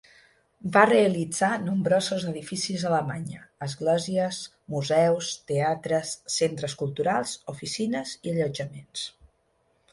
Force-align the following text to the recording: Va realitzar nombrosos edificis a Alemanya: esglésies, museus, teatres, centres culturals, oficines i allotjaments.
Va 0.75 0.83
realitzar 0.89 1.49
nombrosos 1.65 2.25
edificis 2.31 2.85
a 2.85 2.89
Alemanya: 2.93 3.43
esglésies, 3.67 4.41
museus, 4.77 5.31
teatres, 5.53 6.17
centres 6.39 6.79
culturals, 6.83 7.39
oficines 7.57 8.19
i 8.27 8.37
allotjaments. 8.37 9.09